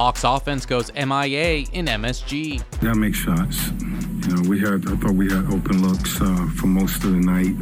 Hawks 0.00 0.24
offense 0.24 0.64
goes 0.64 0.90
MIA 0.94 1.66
in 1.74 1.84
MSG. 1.84 2.64
Gotta 2.80 2.94
make 2.94 3.14
shots. 3.14 3.68
You 3.68 4.34
know, 4.34 4.48
we 4.48 4.58
had, 4.58 4.88
I 4.88 4.96
thought 4.96 5.12
we 5.12 5.30
had 5.30 5.44
open 5.52 5.86
looks 5.86 6.18
uh, 6.22 6.48
for 6.56 6.68
most 6.68 7.04
of 7.04 7.12
the 7.12 7.18
night. 7.18 7.54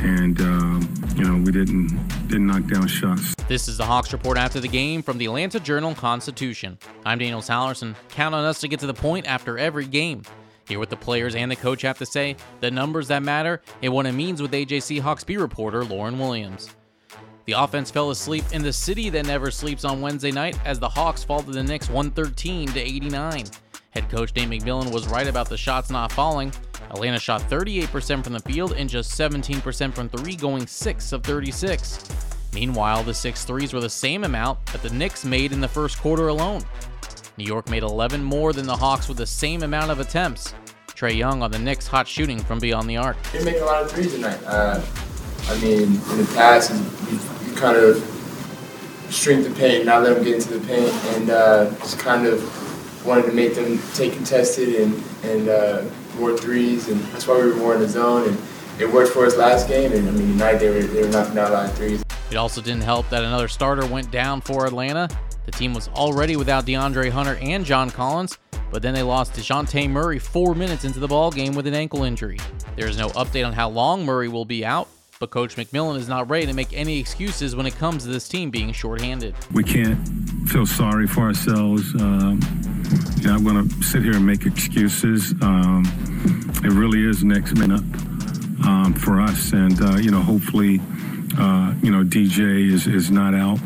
And, 0.00 0.40
uh, 0.40 0.86
you 1.16 1.24
know, 1.24 1.42
we 1.42 1.50
didn't, 1.50 1.88
didn't 2.28 2.46
knock 2.46 2.68
down 2.68 2.86
shots. 2.86 3.34
This 3.48 3.66
is 3.66 3.78
the 3.78 3.84
Hawks 3.84 4.12
report 4.12 4.38
after 4.38 4.60
the 4.60 4.68
game 4.68 5.02
from 5.02 5.18
the 5.18 5.24
Atlanta 5.24 5.58
Journal 5.58 5.92
Constitution. 5.96 6.78
I'm 7.04 7.18
Daniel 7.18 7.40
Sallerson. 7.40 7.96
Count 8.10 8.32
on 8.32 8.44
us 8.44 8.60
to 8.60 8.68
get 8.68 8.78
to 8.78 8.86
the 8.86 8.94
point 8.94 9.26
after 9.26 9.58
every 9.58 9.86
game. 9.86 10.22
Hear 10.68 10.78
what 10.78 10.90
the 10.90 10.96
players 10.96 11.34
and 11.34 11.50
the 11.50 11.56
coach 11.56 11.82
have 11.82 11.98
to 11.98 12.06
say, 12.06 12.36
the 12.60 12.70
numbers 12.70 13.08
that 13.08 13.24
matter, 13.24 13.60
and 13.82 13.92
what 13.92 14.06
it 14.06 14.12
means 14.12 14.40
with 14.40 14.52
AJC 14.52 15.00
Hawks 15.00 15.24
B 15.24 15.36
reporter 15.36 15.84
Lauren 15.84 16.16
Williams. 16.16 16.70
The 17.46 17.52
offense 17.52 17.92
fell 17.92 18.10
asleep 18.10 18.44
in 18.52 18.62
the 18.62 18.72
city 18.72 19.08
that 19.10 19.26
never 19.26 19.52
sleeps 19.52 19.84
on 19.84 20.00
Wednesday 20.00 20.32
night 20.32 20.58
as 20.64 20.80
the 20.80 20.88
Hawks 20.88 21.22
fall 21.22 21.42
to 21.44 21.52
the 21.52 21.62
Knicks 21.62 21.88
113 21.88 22.68
to 22.68 22.80
89. 22.80 23.44
Head 23.90 24.10
coach 24.10 24.34
Nate 24.34 24.50
McMillan 24.50 24.92
was 24.92 25.06
right 25.06 25.28
about 25.28 25.48
the 25.48 25.56
shots 25.56 25.88
not 25.88 26.10
falling. 26.10 26.52
Atlanta 26.90 27.20
shot 27.20 27.42
38% 27.42 28.24
from 28.24 28.32
the 28.32 28.40
field 28.40 28.72
and 28.72 28.90
just 28.90 29.12
17% 29.12 29.94
from 29.94 30.08
three, 30.08 30.34
going 30.34 30.66
6 30.66 31.12
of 31.12 31.22
36. 31.22 32.04
Meanwhile, 32.52 33.04
the 33.04 33.14
six 33.14 33.44
threes 33.44 33.72
were 33.72 33.80
the 33.80 33.88
same 33.88 34.24
amount 34.24 34.64
that 34.66 34.82
the 34.82 34.90
Knicks 34.90 35.24
made 35.24 35.52
in 35.52 35.60
the 35.60 35.68
first 35.68 35.98
quarter 36.00 36.28
alone. 36.28 36.62
New 37.36 37.44
York 37.44 37.70
made 37.70 37.84
11 37.84 38.24
more 38.24 38.52
than 38.52 38.66
the 38.66 38.76
Hawks 38.76 39.08
with 39.08 39.18
the 39.18 39.26
same 39.26 39.62
amount 39.62 39.92
of 39.92 40.00
attempts. 40.00 40.52
Trae 40.88 41.16
Young 41.16 41.42
on 41.42 41.52
the 41.52 41.58
Knicks 41.60 41.86
hot 41.86 42.08
shooting 42.08 42.40
from 42.40 42.58
beyond 42.58 42.90
the 42.90 42.96
arc. 42.96 43.16
You're 43.32 43.44
making 43.44 43.62
a 43.62 43.66
lot 43.66 43.82
of 43.82 43.92
threes 43.92 44.14
tonight. 44.14 44.42
Uh, 44.44 44.82
I 45.48 45.60
mean, 45.60 45.82
in 45.82 45.92
the 45.92 46.32
past, 46.34 46.72
kind 47.56 47.76
of 47.76 47.96
shrink 49.10 49.44
the 49.46 49.54
paint, 49.54 49.86
not 49.86 50.02
let 50.02 50.14
them 50.14 50.24
get 50.24 50.34
into 50.34 50.58
the 50.58 50.66
paint, 50.66 50.92
and 51.14 51.30
uh, 51.30 51.70
just 51.78 51.98
kind 51.98 52.26
of 52.26 53.06
wanted 53.06 53.26
to 53.26 53.32
make 53.32 53.54
them 53.54 53.80
take 53.94 54.12
contested 54.12 54.74
and, 54.80 55.02
and 55.24 55.48
uh, 55.48 55.84
more 56.18 56.36
threes, 56.36 56.88
and 56.88 57.00
that's 57.12 57.26
why 57.26 57.36
we 57.36 57.50
were 57.50 57.56
more 57.56 57.74
in 57.74 57.80
the 57.80 57.88
zone. 57.88 58.28
And 58.28 58.38
it 58.80 58.92
worked 58.92 59.12
for 59.12 59.24
us 59.24 59.36
last 59.36 59.68
game, 59.68 59.92
and 59.92 60.08
I 60.08 60.12
mean, 60.12 60.32
tonight 60.32 60.56
they 60.56 60.68
were, 60.70 60.82
they 60.82 61.02
were 61.02 61.08
knocking 61.08 61.38
out 61.38 61.50
a 61.50 61.54
lot 61.54 61.66
of 61.66 61.76
threes. 61.76 62.02
It 62.30 62.36
also 62.36 62.60
didn't 62.60 62.82
help 62.82 63.08
that 63.10 63.22
another 63.22 63.48
starter 63.48 63.86
went 63.86 64.10
down 64.10 64.40
for 64.40 64.66
Atlanta. 64.66 65.08
The 65.44 65.52
team 65.52 65.72
was 65.72 65.88
already 65.88 66.34
without 66.34 66.66
DeAndre 66.66 67.10
Hunter 67.10 67.38
and 67.40 67.64
John 67.64 67.88
Collins, 67.90 68.36
but 68.72 68.82
then 68.82 68.92
they 68.92 69.04
lost 69.04 69.34
DeJounte 69.34 69.88
Murray 69.88 70.18
four 70.18 70.56
minutes 70.56 70.84
into 70.84 70.98
the 70.98 71.06
ball 71.06 71.30
game 71.30 71.54
with 71.54 71.68
an 71.68 71.74
ankle 71.74 72.02
injury. 72.02 72.38
There 72.74 72.88
is 72.88 72.98
no 72.98 73.10
update 73.10 73.46
on 73.46 73.52
how 73.52 73.68
long 73.68 74.04
Murray 74.04 74.26
will 74.26 74.44
be 74.44 74.64
out, 74.64 74.88
but 75.18 75.30
Coach 75.30 75.56
McMillan 75.56 75.96
is 75.96 76.08
not 76.08 76.28
ready 76.28 76.46
to 76.46 76.52
make 76.52 76.72
any 76.72 76.98
excuses 76.98 77.56
when 77.56 77.66
it 77.66 77.74
comes 77.76 78.04
to 78.04 78.08
this 78.08 78.28
team 78.28 78.50
being 78.50 78.72
shorthanded. 78.72 79.34
We 79.52 79.64
can't 79.64 79.98
feel 80.48 80.66
sorry 80.66 81.06
for 81.06 81.22
ourselves. 81.22 81.94
Um, 81.94 82.40
you're 83.20 83.32
not 83.32 83.44
going 83.44 83.68
to 83.68 83.82
sit 83.82 84.02
here 84.02 84.16
and 84.16 84.26
make 84.26 84.46
excuses. 84.46 85.32
Um, 85.42 85.84
it 86.64 86.72
really 86.72 87.04
is 87.08 87.24
next 87.24 87.56
minute 87.56 87.82
um, 88.64 88.94
for 88.94 89.20
us, 89.20 89.52
and 89.52 89.80
uh, 89.80 89.96
you 89.96 90.10
know, 90.10 90.20
hopefully, 90.20 90.80
uh, 91.38 91.74
you 91.82 91.90
know, 91.90 92.04
DJ 92.04 92.70
is 92.72 92.86
is 92.86 93.10
not 93.10 93.34
out 93.34 93.58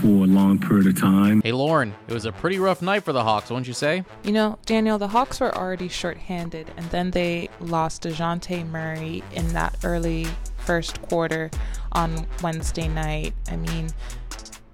for 0.00 0.06
a 0.06 0.26
long 0.26 0.58
period 0.58 0.86
of 0.86 0.98
time. 0.98 1.42
Hey, 1.42 1.52
Lauren, 1.52 1.94
it 2.08 2.14
was 2.14 2.24
a 2.24 2.32
pretty 2.32 2.58
rough 2.58 2.80
night 2.80 3.04
for 3.04 3.12
the 3.12 3.22
Hawks, 3.22 3.50
wouldn't 3.50 3.68
you 3.68 3.74
say? 3.74 4.04
You 4.24 4.32
know, 4.32 4.58
Daniel, 4.64 4.96
the 4.98 5.08
Hawks 5.08 5.40
were 5.40 5.54
already 5.54 5.88
shorthanded, 5.88 6.72
and 6.76 6.86
then 6.90 7.10
they 7.10 7.50
lost 7.60 8.04
DeJounte 8.04 8.66
Murray 8.70 9.22
in 9.32 9.48
that 9.48 9.76
early 9.84 10.26
first 10.70 11.02
quarter 11.02 11.50
on 11.94 12.24
Wednesday 12.44 12.86
night. 12.86 13.34
I 13.50 13.56
mean, 13.56 13.90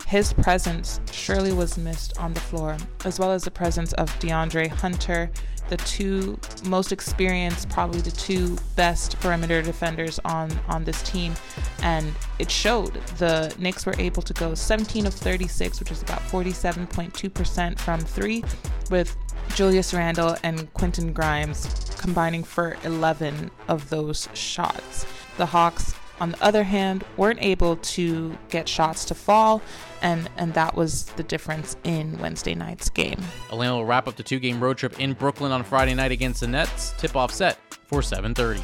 his 0.07 0.35
presence 0.35 1.01
surely 1.11 1.55
was 1.55 1.79
missed 1.79 2.19
on 2.19 2.35
the 2.35 2.41
floor, 2.41 2.77
as 3.07 3.19
well 3.19 3.33
as 3.33 3.45
the 3.45 3.51
presence 3.51 3.95
of 3.95 4.11
DeAndre 4.19 4.69
Hunter, 4.69 5.31
the 5.71 5.79
two 5.79 6.39
most 6.67 6.93
experienced, 6.93 7.71
probably 7.71 8.03
the 8.03 8.11
two 8.11 8.59
best 8.77 9.19
perimeter 9.21 9.63
defenders 9.63 10.21
on 10.27 10.51
on 10.69 10.85
this 10.85 11.03
team, 11.03 11.33
and 11.81 12.13
it 12.39 12.51
showed. 12.51 12.93
The 13.17 13.55
Knicks 13.59 13.87
were 13.87 13.97
able 13.99 14.21
to 14.21 14.35
go 14.35 14.55
17 14.55 15.07
of 15.07 15.15
36, 15.15 15.81
which 15.81 15.91
is 15.91 16.03
about 16.03 16.21
47.2% 16.25 17.79
from 17.79 18.01
three, 18.01 18.45
with 18.91 19.17
Julius 19.55 19.95
Randle 19.95 20.37
and 20.43 20.71
Quentin 20.75 21.15
Grimes 21.15 21.67
combining 21.97 22.45
for 22.45 22.77
11 22.85 23.51
of 23.69 23.89
those 23.89 24.29
shots. 24.35 25.07
The 25.37 25.47
Hawks 25.47 25.95
on 26.21 26.31
the 26.31 26.43
other 26.43 26.65
hand, 26.65 27.05
weren't 27.17 27.43
able 27.43 27.77
to 27.77 28.37
get 28.49 28.69
shots 28.69 29.05
to 29.07 29.15
fall, 29.15 29.63
and, 30.03 30.31
and 30.37 30.55
that 30.55 30.75
was 30.75 31.05
the 31.17 31.23
difference 31.23 31.77
in 31.85 32.19
Wednesday 32.19 32.55
night's 32.55 32.89
game. 32.89 33.21
Atlanta 33.51 33.77
will 33.77 33.85
wrap 33.85 34.09
up 34.09 34.17
the 34.17 34.23
two-game 34.23 34.61
road 34.61 34.79
trip 34.79 34.99
in 34.99 35.13
Brooklyn 35.13 35.53
on 35.53 35.63
Friday 35.63 35.95
night 35.95 36.13
against 36.13 36.41
the 36.41 36.47
Nets. 36.47 36.95
Tip-off 36.99 37.33
set 37.33 37.59
for 37.87 38.01
7:30. 38.01 38.61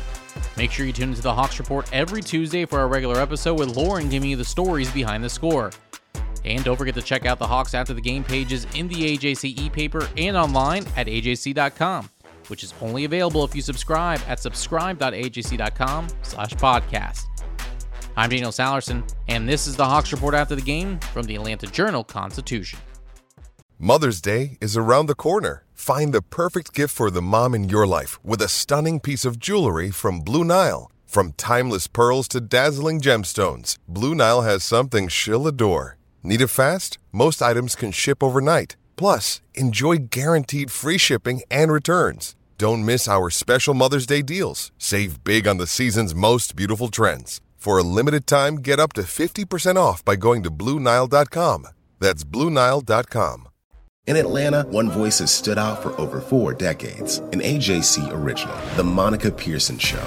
Make 0.56 0.71
sure 0.71 0.87
you 0.87 0.93
tune 0.93 1.11
into 1.11 1.22
the 1.22 1.34
Hawks 1.34 1.59
Report 1.59 1.88
every 1.93 2.22
Tuesday 2.22 2.65
for 2.65 2.78
our 2.81 2.88
regular 2.88 3.21
episode 3.21 3.59
with 3.59 3.77
Lauren 3.77 4.09
giving 4.09 4.31
you 4.31 4.37
the 4.37 4.44
stories 4.44 4.91
behind 4.91 5.22
the 5.22 5.28
score. 5.28 5.71
And 6.44 6.65
don't 6.65 6.77
forget 6.77 6.94
to 6.94 7.03
check 7.03 7.25
out 7.25 7.38
the 7.38 7.47
Hawks 7.47 7.75
after 7.75 7.94
the 7.94 8.00
game 8.00 8.25
pages 8.25 8.66
in 8.75 8.88
the 8.88 9.16
AJC 9.16 9.61
e-paper 9.61 10.09
and 10.16 10.37
online 10.37 10.84
at 10.97 11.06
ajc.com, 11.06 12.11
which 12.52 12.62
is 12.62 12.74
only 12.82 13.06
available 13.06 13.44
if 13.44 13.56
you 13.56 13.62
subscribe 13.62 14.20
at 14.28 14.38
subscribe.ajc.com 14.38 16.06
slash 16.20 16.50
podcast. 16.50 17.22
I'm 18.14 18.28
Daniel 18.28 18.50
Sallerson, 18.50 19.10
and 19.26 19.48
this 19.48 19.66
is 19.66 19.74
the 19.74 19.86
Hawks 19.86 20.12
Report 20.12 20.34
after 20.34 20.54
the 20.54 20.60
game 20.60 20.98
from 21.14 21.24
the 21.24 21.34
Atlanta 21.34 21.66
Journal 21.66 22.04
Constitution. 22.04 22.78
Mother's 23.78 24.20
Day 24.20 24.58
is 24.60 24.76
around 24.76 25.06
the 25.06 25.14
corner. 25.14 25.64
Find 25.72 26.12
the 26.12 26.20
perfect 26.20 26.74
gift 26.74 26.94
for 26.94 27.10
the 27.10 27.22
mom 27.22 27.54
in 27.54 27.70
your 27.70 27.86
life 27.86 28.22
with 28.22 28.42
a 28.42 28.48
stunning 28.48 29.00
piece 29.00 29.24
of 29.24 29.38
jewelry 29.38 29.90
from 29.90 30.20
Blue 30.20 30.44
Nile. 30.44 30.90
From 31.06 31.32
timeless 31.38 31.86
pearls 31.86 32.28
to 32.28 32.40
dazzling 32.42 33.00
gemstones, 33.00 33.78
Blue 33.88 34.14
Nile 34.14 34.42
has 34.42 34.62
something 34.62 35.08
she'll 35.08 35.46
adore. 35.46 35.96
Need 36.22 36.43
it 36.43 36.48
fast? 36.48 36.98
Most 37.12 37.40
items 37.40 37.75
can 37.75 37.93
ship 37.93 38.22
overnight. 38.22 38.76
Plus, 38.96 39.40
enjoy 39.55 39.96
guaranteed 40.10 40.70
free 40.70 40.98
shipping 40.98 41.40
and 41.50 41.72
returns. 41.72 42.37
Don't 42.62 42.85
miss 42.85 43.09
our 43.09 43.29
special 43.29 43.75
Mother's 43.75 44.06
Day 44.06 44.23
deals. 44.23 44.70
Save 44.79 45.25
big 45.25 45.49
on 45.49 45.56
the 45.56 45.67
season's 45.67 46.14
most 46.14 46.55
beautiful 46.55 46.87
trends. 46.91 47.41
For 47.56 47.76
a 47.76 47.82
limited 47.82 48.25
time, 48.25 48.59
get 48.59 48.79
up 48.79 48.93
to 48.93 49.03
50% 49.03 49.75
off 49.75 50.05
by 50.05 50.14
going 50.14 50.44
to 50.44 50.50
Bluenile.com. 50.53 51.67
That's 51.99 52.23
Bluenile.com. 52.23 53.49
In 54.06 54.17
Atlanta, 54.17 54.62
one 54.70 54.88
voice 54.88 55.19
has 55.19 55.32
stood 55.32 55.59
out 55.59 55.82
for 55.82 56.00
over 56.00 56.20
four 56.20 56.55
decades. 56.55 57.19
An 57.32 57.41
AJC 57.41 58.12
original, 58.12 58.55
The 58.76 58.85
Monica 58.85 59.32
Pearson 59.32 59.79
Show. 59.79 60.06